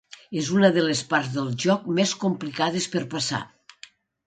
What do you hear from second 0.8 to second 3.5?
les parts del joc més complicades per passar.